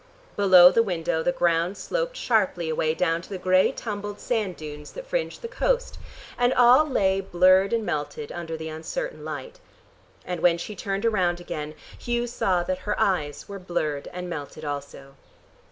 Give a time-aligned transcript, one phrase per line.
[0.35, 4.93] Below the window the ground sloped sharply away down to the gray tumbled sand dunes
[4.93, 5.99] that fringed the coast,
[6.39, 9.59] and all lay blurred and melted under the uncertain light.
[10.25, 14.65] And when she turned round again Hugh saw that her eyes were blurred and melted
[14.65, 15.17] also.